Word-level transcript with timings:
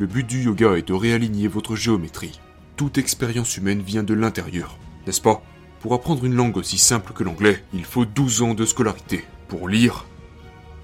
Le 0.00 0.06
but 0.06 0.26
du 0.26 0.44
yoga 0.44 0.78
est 0.78 0.88
de 0.88 0.94
réaligner 0.94 1.46
votre 1.46 1.76
géométrie. 1.76 2.40
Toute 2.76 2.96
expérience 2.96 3.58
humaine 3.58 3.82
vient 3.82 4.02
de 4.02 4.14
l'intérieur, 4.14 4.78
n'est-ce 5.06 5.20
pas? 5.20 5.42
Pour 5.80 5.92
apprendre 5.92 6.24
une 6.24 6.34
langue 6.34 6.56
aussi 6.56 6.78
simple 6.78 7.12
que 7.12 7.22
l'anglais, 7.22 7.62
il 7.74 7.84
faut 7.84 8.06
12 8.06 8.40
ans 8.40 8.54
de 8.54 8.64
scolarité. 8.64 9.26
Pour 9.46 9.68
lire, 9.68 10.06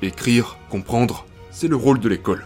écrire, 0.02 0.58
comprendre, 0.68 1.24
c'est 1.50 1.66
le 1.66 1.76
rôle 1.76 1.98
de 1.98 2.10
l'école. 2.10 2.44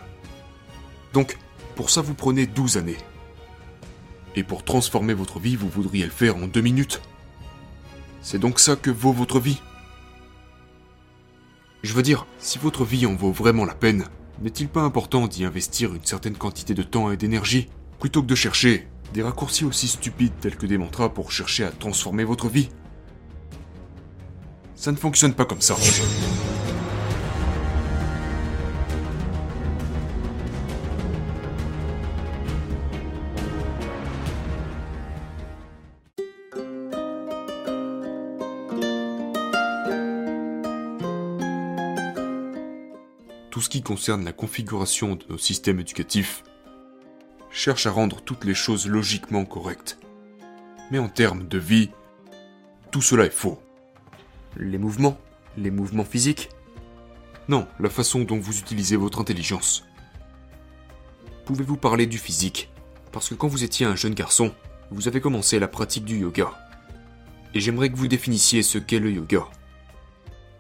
Donc, 1.13 1.39
pour 1.75 1.91
ça 1.91 2.03
vous 2.03 2.15
prenez 2.15 2.47
12 2.47 2.77
années. 2.77 2.99
Et 4.37 4.45
pour 4.45 4.63
transformer 4.63 5.13
votre 5.13 5.41
vie, 5.41 5.57
vous 5.57 5.69
voudriez 5.69 6.05
le 6.05 6.13
faire 6.13 6.37
en 6.37 6.47
deux 6.47 6.61
minutes. 6.61 7.03
C'est 8.23 8.39
donc 8.39 8.61
ça 8.61 8.77
que 8.77 8.93
vaut 8.93 9.13
votre 9.13 9.41
vie. 9.41 9.61
Je 11.83 11.95
veux 11.95 12.03
dire, 12.03 12.27
si 12.39 12.59
votre 12.59 12.85
vie 12.85 13.07
en 13.07 13.17
vaut 13.17 13.33
vraiment 13.33 13.65
la 13.65 13.75
peine, 13.75 14.05
n'est-il 14.41 14.69
pas 14.69 14.83
important 14.83 15.27
d'y 15.27 15.45
investir 15.45 15.95
une 15.95 16.05
certaine 16.05 16.37
quantité 16.37 16.75
de 16.75 16.83
temps 16.83 17.11
et 17.11 17.17
d'énergie, 17.17 17.69
plutôt 17.99 18.23
que 18.23 18.27
de 18.27 18.35
chercher 18.35 18.89
des 19.13 19.23
raccourcis 19.23 19.65
aussi 19.65 19.89
stupides 19.89 20.33
tels 20.41 20.57
que 20.57 20.67
des 20.67 20.79
mantras 20.79 21.09
pour 21.09 21.33
chercher 21.33 21.65
à 21.65 21.71
transformer 21.71 22.25
votre 22.25 22.49
vie? 22.49 22.69
Ça 24.77 24.93
ne 24.93 24.97
fonctionne 24.97 25.35
pas 25.35 25.45
comme 25.45 25.61
ça. 25.61 25.77
Tout 43.51 43.61
ce 43.61 43.69
qui 43.69 43.83
concerne 43.83 44.25
la 44.25 44.33
configuration 44.33 45.17
de 45.17 45.25
nos 45.29 45.39
systèmes 45.39 45.81
éducatifs 45.81 46.45
cherche 47.51 47.87
à 47.87 47.91
rendre 47.91 48.21
toutes 48.21 48.45
les 48.45 48.55
choses 48.55 48.87
logiquement 48.87 49.45
correctes. 49.45 49.99
Mais 50.93 51.01
en 51.01 51.09
termes 51.09 51.49
de 51.49 51.59
vie, 51.59 51.91
tout 52.93 53.03
cela 53.03 53.25
est 53.25 53.31
faux. 53.31 53.61
Les 54.57 54.79
mouvements 54.79 55.19
Les 55.57 55.73
mouvements 55.73 56.05
physiques 56.05 56.49
Non, 57.49 57.67
la 57.81 57.91
façon 57.91 58.21
dont 58.21 58.39
vous 58.39 58.61
utilisez 58.61 58.97
votre 58.97 59.21
intelligence. 59.21 59.85
Pouvez-vous 61.45 61.77
parler 61.77 62.07
du 62.07 62.19
physique? 62.19 62.71
Parce 63.11 63.29
que 63.29 63.35
quand 63.35 63.49
vous 63.49 63.65
étiez 63.65 63.85
un 63.85 63.97
jeune 63.97 64.15
garçon, 64.15 64.55
vous 64.93 65.09
avez 65.09 65.21
commencé 65.21 65.59
la 65.59 65.67
pratique 65.67 66.05
du 66.05 66.19
yoga. 66.19 66.53
Et 67.55 67.61
j'aimerais 67.61 67.91
que 67.91 67.97
vous 67.97 68.07
définissiez 68.07 68.63
ce 68.63 68.79
qu'est 68.79 69.01
le 69.01 69.11
yoga. 69.11 69.45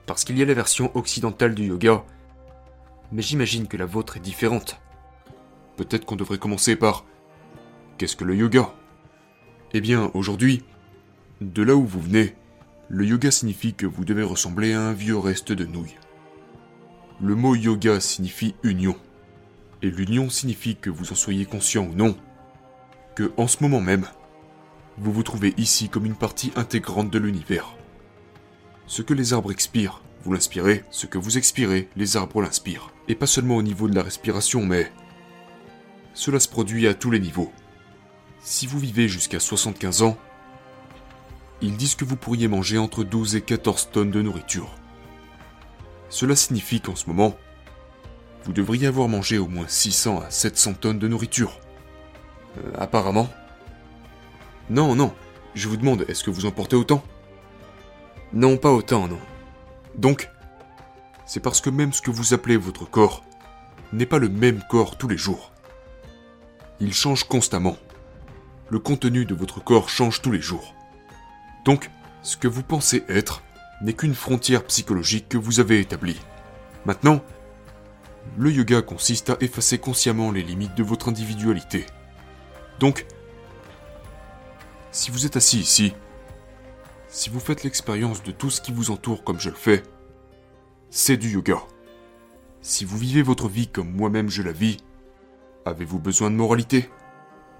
Parce 0.06 0.24
qu'il 0.24 0.36
y 0.36 0.42
a 0.42 0.46
la 0.46 0.54
version 0.54 0.90
occidentale 0.96 1.54
du 1.54 1.66
yoga 1.66 2.04
mais 3.12 3.22
j'imagine 3.22 3.66
que 3.68 3.76
la 3.76 3.86
vôtre 3.86 4.16
est 4.16 4.20
différente. 4.20 4.80
Peut-être 5.76 6.04
qu'on 6.04 6.16
devrait 6.16 6.38
commencer 6.38 6.76
par 6.76 7.04
Qu'est-ce 7.98 8.16
que 8.16 8.24
le 8.24 8.34
yoga? 8.34 8.72
Eh 9.72 9.80
bien, 9.80 10.10
aujourd'hui, 10.14 10.64
de 11.40 11.62
là 11.62 11.74
où 11.76 11.84
vous 11.84 12.00
venez, 12.00 12.34
le 12.88 13.04
yoga 13.04 13.30
signifie 13.30 13.74
que 13.74 13.86
vous 13.86 14.04
devez 14.04 14.22
ressembler 14.22 14.72
à 14.72 14.80
un 14.80 14.92
vieux 14.92 15.18
reste 15.18 15.52
de 15.52 15.64
nouilles. 15.64 15.98
Le 17.20 17.34
mot 17.34 17.54
yoga 17.54 18.00
signifie 18.00 18.54
union. 18.62 18.96
Et 19.82 19.90
l'union 19.90 20.28
signifie 20.28 20.76
que 20.76 20.90
vous 20.90 21.12
en 21.12 21.14
soyez 21.14 21.44
conscient 21.44 21.84
ou 21.84 21.94
non, 21.94 22.16
que 23.14 23.32
en 23.36 23.46
ce 23.46 23.62
moment 23.62 23.80
même, 23.80 24.06
vous 24.98 25.12
vous 25.12 25.22
trouvez 25.22 25.54
ici 25.56 25.88
comme 25.88 26.06
une 26.06 26.16
partie 26.16 26.52
intégrante 26.56 27.10
de 27.10 27.18
l'univers. 27.18 27.76
Ce 28.86 29.02
que 29.02 29.14
les 29.14 29.32
arbres 29.32 29.52
expirent, 29.52 30.02
vous 30.22 30.32
l'inspirez, 30.32 30.84
ce 30.90 31.06
que 31.06 31.18
vous 31.18 31.38
expirez, 31.38 31.88
les 31.96 32.16
arbres 32.16 32.42
l'inspirent. 32.42 32.92
Et 33.08 33.14
pas 33.14 33.26
seulement 33.26 33.56
au 33.56 33.62
niveau 33.62 33.88
de 33.88 33.94
la 33.94 34.02
respiration, 34.02 34.64
mais... 34.64 34.90
Cela 36.12 36.40
se 36.40 36.48
produit 36.48 36.86
à 36.86 36.94
tous 36.94 37.10
les 37.10 37.20
niveaux. 37.20 37.52
Si 38.40 38.66
vous 38.66 38.78
vivez 38.78 39.08
jusqu'à 39.08 39.40
75 39.40 40.02
ans, 40.02 40.18
ils 41.62 41.76
disent 41.76 41.94
que 41.94 42.04
vous 42.04 42.16
pourriez 42.16 42.48
manger 42.48 42.78
entre 42.78 43.04
12 43.04 43.36
et 43.36 43.42
14 43.42 43.90
tonnes 43.92 44.10
de 44.10 44.22
nourriture. 44.22 44.74
Cela 46.08 46.34
signifie 46.34 46.80
qu'en 46.80 46.96
ce 46.96 47.06
moment, 47.06 47.36
vous 48.44 48.52
devriez 48.52 48.86
avoir 48.86 49.08
mangé 49.08 49.38
au 49.38 49.46
moins 49.46 49.68
600 49.68 50.20
à 50.20 50.30
700 50.30 50.74
tonnes 50.74 50.98
de 50.98 51.08
nourriture. 51.08 51.60
Euh, 52.58 52.72
apparemment. 52.78 53.28
Non, 54.70 54.94
non, 54.94 55.14
je 55.54 55.68
vous 55.68 55.76
demande, 55.76 56.04
est-ce 56.08 56.24
que 56.24 56.30
vous 56.30 56.46
en 56.46 56.50
portez 56.50 56.76
autant? 56.76 57.02
Non, 58.32 58.56
pas 58.56 58.72
autant, 58.72 59.08
non. 59.08 59.18
Donc, 59.96 60.30
c'est 61.26 61.40
parce 61.40 61.60
que 61.60 61.70
même 61.70 61.92
ce 61.92 62.02
que 62.02 62.10
vous 62.10 62.34
appelez 62.34 62.56
votre 62.56 62.88
corps 62.88 63.24
n'est 63.92 64.06
pas 64.06 64.18
le 64.18 64.28
même 64.28 64.62
corps 64.68 64.96
tous 64.96 65.08
les 65.08 65.18
jours. 65.18 65.52
Il 66.80 66.94
change 66.94 67.24
constamment. 67.24 67.76
Le 68.68 68.78
contenu 68.78 69.24
de 69.24 69.34
votre 69.34 69.62
corps 69.62 69.88
change 69.88 70.22
tous 70.22 70.32
les 70.32 70.40
jours. 70.40 70.74
Donc, 71.64 71.90
ce 72.22 72.36
que 72.36 72.48
vous 72.48 72.62
pensez 72.62 73.04
être 73.08 73.42
n'est 73.82 73.92
qu'une 73.92 74.14
frontière 74.14 74.64
psychologique 74.64 75.28
que 75.28 75.38
vous 75.38 75.60
avez 75.60 75.80
établie. 75.80 76.20
Maintenant, 76.86 77.20
le 78.36 78.50
yoga 78.50 78.82
consiste 78.82 79.30
à 79.30 79.36
effacer 79.40 79.78
consciemment 79.78 80.30
les 80.30 80.42
limites 80.42 80.74
de 80.74 80.82
votre 80.82 81.08
individualité. 81.08 81.86
Donc, 82.78 83.06
si 84.92 85.10
vous 85.10 85.26
êtes 85.26 85.36
assis 85.36 85.58
ici, 85.58 85.94
si 87.10 87.28
vous 87.28 87.40
faites 87.40 87.64
l'expérience 87.64 88.22
de 88.22 88.30
tout 88.30 88.50
ce 88.50 88.60
qui 88.60 88.72
vous 88.72 88.92
entoure 88.92 89.24
comme 89.24 89.40
je 89.40 89.50
le 89.50 89.56
fais, 89.56 89.82
c'est 90.90 91.16
du 91.16 91.30
yoga. 91.30 91.58
Si 92.62 92.84
vous 92.84 92.96
vivez 92.96 93.22
votre 93.22 93.48
vie 93.48 93.66
comme 93.66 93.90
moi-même 93.90 94.30
je 94.30 94.42
la 94.42 94.52
vis, 94.52 94.78
avez-vous 95.64 95.98
besoin 95.98 96.30
de 96.30 96.36
moralité? 96.36 96.88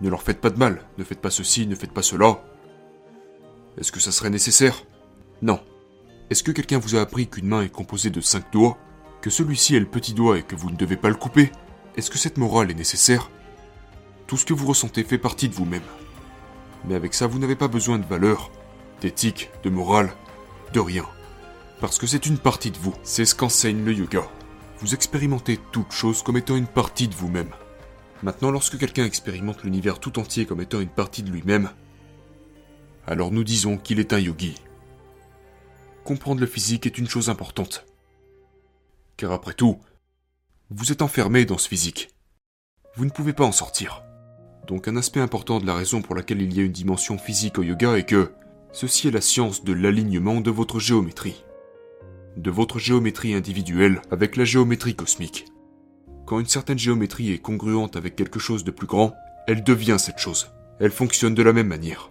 Ne 0.01 0.09
leur 0.09 0.23
faites 0.23 0.41
pas 0.41 0.51
de 0.51 0.59
mal, 0.59 0.87
ne 0.99 1.05
faites 1.05 1.21
pas 1.21 1.31
ceci, 1.31 1.67
ne 1.67 1.75
faites 1.75 1.93
pas 1.93 2.03
cela. 2.03 2.43
Est-ce 3.77 3.93
que 3.93 4.01
ça 4.01 4.13
serait 4.13 4.31
nécessaire? 4.31 4.85
Non. 5.43 5.61
Est-ce 6.31 6.45
que 6.45 6.53
quelqu'un 6.53 6.79
vous 6.79 6.95
a 6.95 7.01
appris 7.01 7.27
qu'une 7.27 7.49
main 7.49 7.63
est 7.63 7.73
composée 7.73 8.11
de 8.11 8.21
cinq 8.21 8.53
doigts 8.53 8.79
Que 9.21 9.31
celui-ci 9.31 9.75
est 9.75 9.81
le 9.81 9.87
petit 9.87 10.15
doigt 10.15 10.39
et 10.39 10.43
que 10.43 10.55
vous 10.55 10.71
ne 10.71 10.77
devez 10.77 10.97
pas 10.97 11.09
le 11.09 11.17
couper? 11.17 11.51
Est-ce 11.97 12.11
que 12.11 12.19
cette 12.19 12.39
morale 12.39 12.71
est 12.71 12.75
nécessaire? 12.75 13.31
Tout 14.29 14.37
ce 14.37 14.47
que 14.47 14.55
vous 14.55 14.67
ressentez 14.67 15.03
fait 15.03 15.19
partie 15.19 15.49
de 15.49 15.55
vous-même. 15.55 15.83
Mais 16.85 16.95
avec 16.95 17.15
ça, 17.15 17.27
vous 17.27 17.41
n'avez 17.41 17.57
pas 17.57 17.69
besoin 17.69 17.99
de 17.99 18.07
valeur, 18.07 18.51
d'éthique, 19.01 19.51
de 19.63 19.71
morale, 19.71 20.13
de 20.73 20.81
rien. 20.81 21.07
Parce 21.81 21.99
que 21.99 22.07
c'est 22.07 22.27
une 22.27 22.39
partie 22.39 22.71
de 22.71 22.79
vous, 22.79 22.95
c'est 23.03 23.25
ce 23.25 23.35
qu'enseigne 23.35 23.85
le 23.85 23.93
yoga. 23.93 24.23
Vous 24.79 24.95
expérimentez 24.95 25.59
toute 25.73 25.93
chose 25.93 26.23
comme 26.23 26.37
étant 26.37 26.57
une 26.57 26.67
partie 26.67 27.09
de 27.09 27.15
vous-même. 27.15 27.51
Maintenant, 28.23 28.51
lorsque 28.51 28.79
quelqu'un 28.79 29.05
expérimente 29.05 29.65
l'univers 29.65 29.99
tout 29.99 30.19
entier 30.19 30.45
comme 30.45 30.61
étant 30.61 30.81
une 30.81 30.89
partie 30.89 31.23
de 31.23 31.31
lui-même, 31.31 31.71
alors 33.07 33.31
nous 33.31 33.45
disons 33.45 33.79
qu'il 33.79 33.99
est 33.99 34.13
un 34.13 34.19
yogi. 34.19 34.57
Comprendre 36.05 36.41
le 36.41 36.47
physique 36.47 36.87
est 36.87 36.99
une 36.99 37.09
chose 37.09 37.31
importante. 37.31 37.87
Car 39.17 39.33
après 39.33 39.55
tout, 39.55 39.81
vous 40.71 40.93
êtes 40.93 41.03
enfermé 41.03 41.45
dans 41.45 41.59
ce 41.59 41.69
physique. 41.69 42.11
Vous 42.97 43.05
ne 43.05 43.11
pouvez 43.11 43.33
pas 43.33 43.45
en 43.45 43.53
sortir. 43.53 44.03
Donc 44.67 44.87
un 44.87 44.97
aspect 44.97 45.21
important 45.21 45.59
de 45.59 45.67
la 45.67 45.75
raison 45.75 46.03
pour 46.03 46.15
laquelle 46.15 46.43
il 46.43 46.55
y 46.55 46.61
a 46.61 46.65
une 46.65 46.73
dimension 46.73 47.19
physique 47.19 47.59
au 47.59 47.63
yoga 47.63 47.97
est 47.97 48.05
que 48.05 48.33
Ceci 48.73 49.09
est 49.09 49.13
la 49.13 49.21
science 49.21 49.65
de 49.65 49.73
l'alignement 49.73 50.41
de 50.41 50.51
votre 50.51 50.79
géométrie. 50.79 51.45
De 52.37 52.51
votre 52.51 52.79
géométrie 52.79 53.35
individuelle 53.35 54.01
avec 54.13 54.37
la 54.37 54.45
géométrie 54.45 54.95
cosmique. 54.95 55.47
Quand 56.25 56.39
une 56.39 56.47
certaine 56.47 56.79
géométrie 56.79 57.33
est 57.33 57.39
congruente 57.39 57.97
avec 57.97 58.15
quelque 58.15 58.39
chose 58.39 58.63
de 58.63 58.71
plus 58.71 58.87
grand, 58.87 59.13
elle 59.49 59.65
devient 59.65 59.97
cette 59.99 60.19
chose. 60.19 60.53
Elle 60.79 60.93
fonctionne 60.93 61.35
de 61.35 61.43
la 61.43 61.53
même 61.53 61.67
manière. 61.67 62.11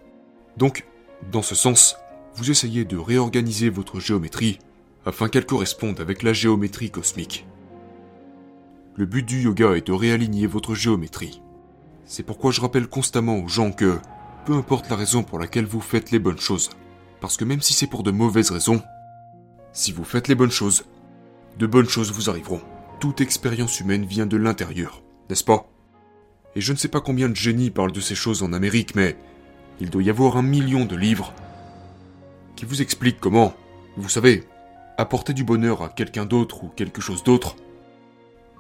Donc, 0.58 0.86
dans 1.32 1.42
ce 1.42 1.56
sens, 1.56 1.96
vous 2.36 2.52
essayez 2.52 2.84
de 2.84 2.98
réorganiser 2.98 3.70
votre 3.70 4.02
géométrie 4.02 4.60
afin 5.06 5.30
qu'elle 5.30 5.46
corresponde 5.46 6.02
avec 6.02 6.24
la 6.24 6.34
géométrie 6.34 6.92
cosmique. 6.92 7.48
Le 8.96 9.06
but 9.06 9.26
du 9.26 9.44
yoga 9.44 9.78
est 9.78 9.88
de 9.88 9.94
réaligner 9.94 10.46
votre 10.46 10.76
géométrie. 10.76 11.42
C'est 12.04 12.24
pourquoi 12.24 12.52
je 12.52 12.60
rappelle 12.60 12.88
constamment 12.88 13.38
aux 13.38 13.48
gens 13.48 13.72
que 13.72 13.98
peu 14.46 14.54
importe 14.54 14.90
la 14.90 14.96
raison 14.96 15.24
pour 15.24 15.40
laquelle 15.40 15.66
vous 15.66 15.82
faites 15.82 16.12
les 16.12 16.20
bonnes 16.20 16.40
choses. 16.40 16.70
Parce 17.22 17.38
que 17.38 17.46
même 17.46 17.62
si 17.62 17.74
c'est 17.74 17.88
pour 17.88 18.04
de 18.04 18.12
mauvaises 18.12 18.52
raisons, 18.52 18.82
si 19.74 19.92
vous 19.92 20.04
faites 20.04 20.28
les 20.28 20.36
bonnes 20.36 20.52
choses, 20.52 20.86
de 21.58 21.68
bonnes 21.68 21.90
choses 21.90 22.12
vous 22.12 22.30
arriveront. 22.30 22.62
Toute 23.00 23.22
expérience 23.22 23.80
humaine 23.80 24.06
vient 24.06 24.26
de 24.26 24.38
l'intérieur, 24.38 25.04
n'est-ce 25.30 25.44
pas? 25.44 25.70
Et 26.56 26.62
je 26.62 26.74
ne 26.74 26.78
sais 26.78 26.88
pas 26.88 27.02
combien 27.02 27.30
de 27.30 27.36
génies 27.36 27.70
parlent 27.70 27.92
de 27.92 28.02
ces 28.02 28.16
choses 28.16 28.44
en 28.44 28.54
Amérique, 28.54 28.96
mais 28.96 29.16
il 29.80 29.90
doit 29.90 30.04
y 30.04 30.10
avoir 30.10 30.38
un 30.38 30.42
million 30.42 30.86
de 30.86 30.96
livres 30.96 31.34
qui 32.56 32.66
vous 32.66 32.82
expliquent 32.82 33.20
comment, 33.20 33.54
vous 33.96 34.10
savez, 34.10 34.44
apporter 34.98 35.34
du 35.34 35.44
bonheur 35.44 35.82
à 35.82 35.90
quelqu'un 35.90 36.26
d'autre 36.26 36.64
ou 36.64 36.70
quelque 36.70 37.02
chose 37.02 37.24
d'autre. 37.24 37.56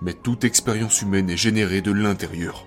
Mais 0.01 0.13
toute 0.13 0.45
expérience 0.45 1.01
humaine 1.01 1.29
est 1.29 1.37
générée 1.37 1.81
de 1.81 1.91
l'intérieur 1.91 2.65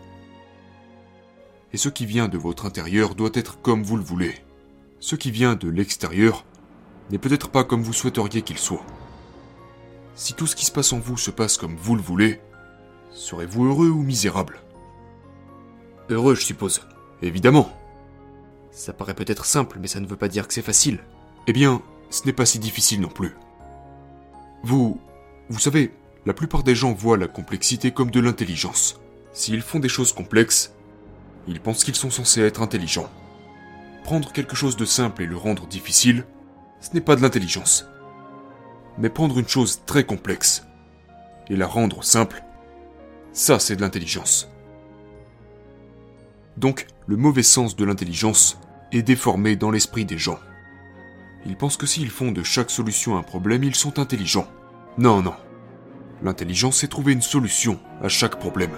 et 1.73 1.77
ce 1.77 1.89
qui 1.89 2.07
vient 2.07 2.29
de 2.29 2.39
votre 2.39 2.67
intérieur 2.67 3.15
doit 3.15 3.31
être 3.35 3.61
comme 3.61 3.83
vous 3.83 3.97
le 3.97 4.03
voulez. 4.03 4.35
Ce 5.01 5.17
qui 5.17 5.31
vient 5.31 5.55
de 5.55 5.69
l'extérieur 5.69 6.45
n'est 7.11 7.19
peut-être 7.19 7.49
pas 7.49 7.65
comme 7.65 7.83
vous 7.83 7.93
souhaiteriez 7.93 8.43
qu'il 8.43 8.59
soit. 8.59 8.85
Si 10.15 10.35
tout 10.35 10.47
ce 10.47 10.55
qui 10.55 10.67
se 10.67 10.73
passe 10.73 10.93
en 10.93 10.99
vous 10.99 11.17
se 11.17 11.31
passe 11.31 11.57
comme 11.57 11.77
vous 11.77 11.97
le 11.97 12.03
voulez, 12.03 12.41
serez-vous 13.11 13.65
heureux 13.65 13.89
ou 13.89 14.03
misérable? 14.03 14.61
Heureux, 16.11 16.35
je 16.35 16.45
suppose. 16.45 16.87
Évidemment. 17.23 17.73
Ça 18.71 18.93
paraît 18.93 19.15
peut-être 19.15 19.45
simple, 19.45 19.79
mais 19.81 19.89
ça 19.89 20.01
ne 20.01 20.07
veut 20.07 20.17
pas 20.17 20.29
dire 20.29 20.47
que 20.47 20.55
c'est 20.55 20.63
facile. 20.63 21.01
Eh 21.47 21.53
bien, 21.53 21.83
ce 22.11 22.25
n'est 22.27 22.33
pas 22.33 22.47
si 22.47 22.59
difficile 22.59 23.01
non 23.01 23.09
plus. 23.09 23.35
Vous... 24.63 25.01
Vous 25.49 25.59
savez, 25.59 25.93
la 26.25 26.35
plupart 26.35 26.63
des 26.63 26.75
gens 26.75 26.93
voient 26.93 27.19
la 27.19 27.27
complexité 27.27 27.91
comme 27.91 28.11
de 28.11 28.21
l'intelligence. 28.21 29.01
S'ils 29.33 29.63
font 29.63 29.81
des 29.81 29.89
choses 29.89 30.13
complexes, 30.13 30.75
ils 31.49 31.61
pensent 31.61 31.85
qu'ils 31.85 31.95
sont 31.95 32.11
censés 32.11 32.43
être 32.43 32.63
intelligents. 32.63 33.11
Prendre 34.05 34.33
quelque 34.33 34.57
chose 34.57 34.77
de 34.77 34.85
simple 34.85 35.23
et 35.23 35.27
le 35.27 35.37
rendre 35.37 35.67
difficile, 35.67 36.25
ce 36.81 36.91
n'est 36.95 37.01
pas 37.01 37.17
de 37.17 37.23
l'intelligence. 37.23 37.87
Mais 38.99 39.09
prendre 39.09 39.39
une 39.39 39.49
chose 39.49 39.81
très 39.87 40.05
complexe 40.05 40.67
et 41.49 41.57
la 41.57 41.67
rendre 41.67 42.05
simple, 42.05 42.43
ça 43.33 43.59
c'est 43.59 43.77
de 43.77 43.81
l'intelligence. 43.81 44.49
Donc, 46.57 46.87
le 47.07 47.17
mauvais 47.17 47.43
sens 47.43 47.77
de 47.77 47.85
l'intelligence 47.85 48.59
est 48.93 49.03
déformé 49.03 49.57
dans 49.57 49.71
l'esprit 49.71 50.05
des 50.05 50.19
gens. 50.19 50.39
Ils 51.47 51.57
pensent 51.57 51.77
que 51.77 51.87
s'ils 51.87 52.11
font 52.11 52.31
de 52.31 52.43
chaque 52.43 52.71
solution 52.71 53.17
un 53.17 53.23
problème, 53.23 53.65
ils 53.65 53.75
sont 53.75 53.99
intelligents. 53.99 54.47
Non, 54.99 55.23
non. 55.23 55.35
L'intelligence, 56.23 56.79
c'est 56.79 56.89
trouver 56.89 57.13
une 57.13 57.23
solution 57.23 57.81
à 58.03 58.09
chaque 58.09 58.39
problème. 58.39 58.71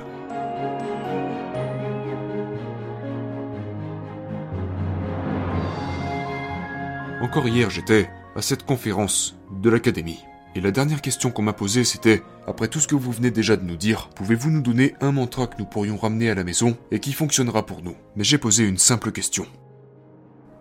Encore 7.25 7.49
hier, 7.49 7.71
j'étais 7.71 8.11
à 8.37 8.43
cette 8.43 8.67
conférence 8.67 9.35
de 9.51 9.71
l'académie. 9.71 10.23
Et 10.55 10.61
la 10.61 10.71
dernière 10.71 11.01
question 11.01 11.31
qu'on 11.31 11.41
m'a 11.41 11.55
posée, 11.55 11.83
c'était 11.83 12.23
Après 12.47 12.69
tout 12.69 12.81
ce 12.81 12.87
que 12.87 12.95
vous 12.95 13.13
venez 13.13 13.31
déjà 13.31 13.57
de 13.57 13.65
nous 13.65 13.77
dire, 13.77 14.11
pouvez-vous 14.15 14.51
nous 14.51 14.61
donner 14.61 14.95
un 15.01 15.11
mantra 15.11 15.47
que 15.47 15.57
nous 15.59 15.65
pourrions 15.65 15.97
ramener 15.97 16.29
à 16.29 16.35
la 16.35 16.45
maison 16.45 16.77
et 16.91 17.01
qui 17.01 17.15
fonctionnera 17.15 17.65
pour 17.65 17.81
nous? 17.81 17.97
Mais 18.15 18.25
j'ai 18.25 18.37
posé 18.37 18.69
une 18.69 18.77
simple 18.77 19.11
question. 19.11 19.47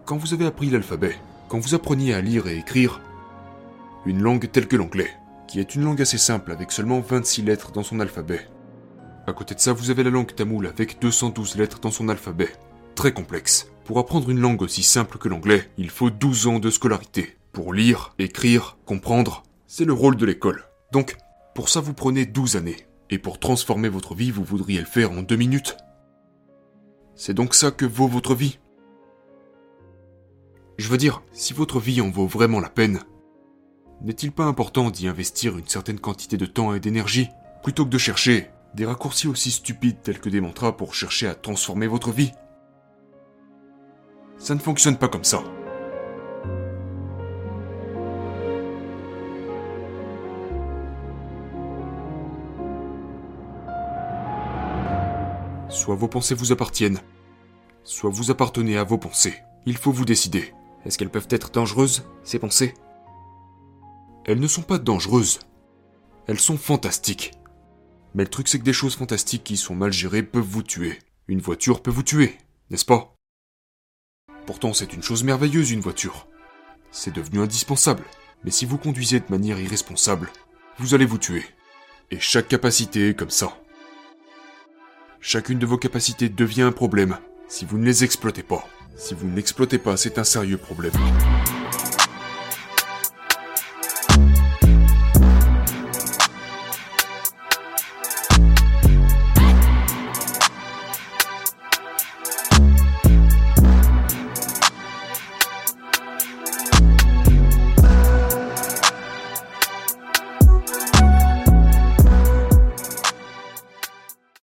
Quand 0.06 0.16
vous 0.16 0.34
avez 0.34 0.46
appris 0.46 0.70
l'alphabet, 0.70 1.18
quand 1.50 1.60
vous 1.60 1.76
appreniez 1.76 2.14
à 2.14 2.22
lire 2.22 2.48
et 2.48 2.58
écrire, 2.58 3.02
une 4.06 4.22
langue 4.22 4.50
telle 4.50 4.70
que 4.70 4.78
l'anglais, 4.78 5.12
qui 5.50 5.60
est 5.60 5.76
une 5.76 5.84
langue 5.84 6.02
assez 6.02 6.18
simple 6.18 6.54
avec 6.54 6.72
seulement 6.72 7.02
26 7.02 7.42
lettres 7.42 7.74
dans 7.74 7.84
son 7.84 8.00
alphabet. 8.00 8.48
À 9.28 9.34
côté 9.34 9.54
de 9.54 9.60
ça, 9.60 9.74
vous 9.74 9.90
avez 9.90 10.04
la 10.04 10.12
langue 10.12 10.34
tamoule 10.34 10.68
avec 10.68 11.02
212 11.02 11.58
lettres 11.58 11.82
dans 11.82 11.92
son 11.92 12.08
alphabet. 12.08 12.54
Très 12.96 13.12
complexe. 13.12 13.70
Pour 13.86 14.00
apprendre 14.00 14.30
une 14.30 14.40
langue 14.40 14.62
aussi 14.62 14.84
simple 14.84 15.18
que 15.18 15.28
l'anglais, 15.28 15.70
il 15.78 15.90
faut 15.90 16.10
12 16.10 16.48
ans 16.48 16.60
de 16.60 16.70
scolarité. 16.70 17.38
Pour 17.52 17.74
lire, 17.74 18.14
écrire, 18.20 18.78
comprendre, 18.86 19.44
c'est 19.68 19.86
le 19.86 19.94
rôle 19.94 20.16
de 20.16 20.26
l'école. 20.26 20.64
Donc, 20.92 21.18
pour 21.56 21.70
ça 21.70 21.82
vous 21.82 21.94
prenez 21.94 22.26
12 22.26 22.56
années. 22.56 22.88
Et 23.10 23.18
pour 23.18 23.40
transformer 23.40 23.90
votre 23.90 24.16
vie, 24.16 24.32
vous 24.32 24.44
voudriez 24.44 24.80
le 24.80 24.86
faire 24.86 25.12
en 25.12 25.22
deux 25.22 25.36
minutes. 25.36 25.76
C'est 27.16 27.34
donc 27.34 27.56
ça 27.56 27.72
que 27.72 27.86
vaut 27.86 28.08
votre 28.08 28.36
vie. 28.36 28.60
Je 30.78 30.88
veux 30.88 30.98
dire, 30.98 31.22
si 31.32 31.54
votre 31.54 31.80
vie 31.80 32.02
en 32.02 32.10
vaut 32.10 32.26
vraiment 32.26 32.60
la 32.60 32.70
peine, 32.70 33.02
n'est-il 34.02 34.32
pas 34.32 34.46
important 34.46 34.90
d'y 34.90 35.08
investir 35.08 35.58
une 35.58 35.68
certaine 35.68 36.00
quantité 36.00 36.38
de 36.38 36.46
temps 36.46 36.74
et 36.74 36.80
d'énergie, 36.80 37.30
plutôt 37.64 37.86
que 37.86 37.92
de 37.92 37.98
chercher 37.98 38.50
des 38.74 38.86
raccourcis 38.86 39.28
aussi 39.28 39.52
stupides 39.52 40.02
tels 40.02 40.20
que 40.20 40.30
des 40.30 40.42
mantras 40.42 40.72
pour 40.72 40.96
chercher 40.96 41.28
à 41.28 41.36
transformer 41.36 41.88
votre 41.88 42.12
vie? 42.12 42.32
Ça 44.44 44.54
ne 44.56 44.60
fonctionne 44.60 44.98
pas 44.98 45.08
comme 45.08 45.24
ça. 45.24 45.42
Soit 55.70 55.96
vos 55.96 56.10
pensées 56.10 56.36
vous 56.36 56.52
appartiennent, 56.52 57.00
soit 57.86 58.10
vous 58.10 58.32
appartenez 58.32 58.78
à 58.78 58.84
vos 58.84 58.98
pensées. 58.98 59.34
Il 59.66 59.78
faut 59.78 59.94
vous 59.94 60.04
décider. 60.04 60.54
Est-ce 60.84 60.98
qu'elles 60.98 61.10
peuvent 61.10 61.30
être 61.30 61.50
dangereuses, 61.50 62.04
ces 62.26 62.38
pensées? 62.38 62.74
Elles 64.26 64.42
ne 64.42 64.48
sont 64.48 64.62
pas 64.62 64.78
dangereuses. 64.78 65.40
Elles 66.28 66.42
sont 66.42 66.58
fantastiques. 66.58 67.32
Mais 68.14 68.24
le 68.24 68.30
truc 68.30 68.50
c'est 68.50 68.60
que 68.60 68.66
des 68.66 68.74
choses 68.74 68.98
fantastiques 68.98 69.46
qui 69.46 69.56
sont 69.56 69.74
mal 69.74 69.94
gérées 69.94 70.22
peuvent 70.22 70.44
vous 70.44 70.64
tuer. 70.64 71.00
Une 71.30 71.40
voiture 71.40 71.82
peut 71.82 71.92
vous 71.92 72.04
tuer, 72.04 72.38
n'est-ce 72.70 72.84
pas? 72.84 73.13
Pourtant 74.46 74.74
c'est 74.74 74.94
une 74.94 75.04
chose 75.04 75.24
merveilleuse 75.24 75.72
une 75.72 75.80
voiture. 75.80 76.28
C'est 76.92 77.14
devenu 77.14 77.40
indispensable. 77.40 78.04
Mais 78.44 78.52
si 78.52 78.66
vous 78.66 78.78
conduisez 78.78 79.20
de 79.20 79.30
manière 79.30 79.60
irresponsable, 79.60 80.30
vous 80.80 80.94
allez 80.94 81.06
vous 81.06 81.18
tuer. 81.18 81.46
Et 82.12 82.20
chaque 82.20 82.50
capacité 82.50 83.10
est 83.10 83.14
comme 83.14 83.30
ça. 83.30 83.58
Chacune 85.22 85.60
de 85.60 85.66
vos 85.66 85.78
capacités 85.78 86.28
devient 86.28 86.64
un 86.64 86.72
problème 86.74 87.18
si 87.48 87.66
vous 87.66 87.78
ne 87.78 87.86
les 87.86 88.04
exploitez 88.04 88.44
pas. 88.44 88.68
Si 88.98 89.14
vous 89.14 89.28
ne 89.28 89.36
l'exploitez 89.36 89.78
pas, 89.78 89.96
c'est 89.98 90.18
un 90.18 90.24
sérieux 90.24 90.58
problème. 90.58 90.94